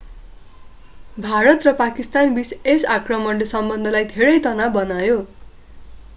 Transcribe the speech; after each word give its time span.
भारत 1.17 1.67
र 1.67 1.73
पाकिस्तानबीच 1.81 2.57
यस 2.65 2.87
आक्रमणले 2.95 3.49
सम्बन्धलाई 3.53 4.09
धेरै 4.11 4.35
तनाव 4.43 4.77
बनायो 4.81 5.21